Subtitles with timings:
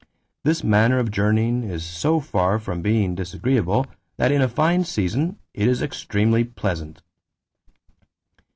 [0.43, 3.85] This manner of journeying is so far from being disagreeable
[4.17, 7.03] that in a fine season it is extremely pleasant."